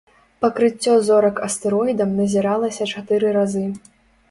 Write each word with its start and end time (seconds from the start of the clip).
Пакрыццё 0.45 0.95
зорак 1.09 1.37
астэроідам 1.49 2.17
назіралася 2.21 2.91
чатыры 2.95 3.27
разы. 3.39 3.65